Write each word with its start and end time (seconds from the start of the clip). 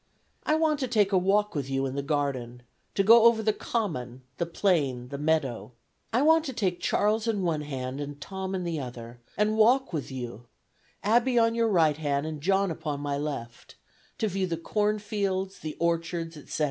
I 0.51 0.55
want 0.55 0.79
to 0.79 0.87
take 0.87 1.11
a 1.11 1.17
walk 1.19 1.53
with 1.53 1.69
you 1.69 1.85
in 1.85 1.93
the 1.93 2.01
garden, 2.01 2.63
to 2.95 3.03
go 3.03 3.25
over 3.25 3.37
to 3.43 3.43
the 3.43 3.53
common, 3.53 4.23
the 4.39 4.47
plain, 4.47 5.09
the 5.09 5.19
meadow. 5.19 5.73
I 6.11 6.23
want 6.23 6.43
to 6.45 6.53
take 6.53 6.79
Charles 6.79 7.27
in 7.27 7.43
one 7.43 7.61
hand 7.61 8.01
and 8.01 8.19
Tom 8.19 8.55
in 8.55 8.63
the 8.63 8.79
other, 8.79 9.19
and 9.37 9.55
walk 9.57 9.93
with 9.93 10.11
you, 10.11 10.47
Abby 11.03 11.37
on 11.37 11.53
your 11.53 11.69
right 11.69 11.97
hand 11.97 12.25
and 12.25 12.41
John 12.41 12.71
upon 12.71 12.99
my 12.99 13.17
left, 13.19 13.75
to 14.17 14.27
view 14.27 14.47
the 14.47 14.57
corn 14.57 14.97
fields, 14.97 15.59
the 15.59 15.77
orchards, 15.79 16.35
etc.. 16.35 16.55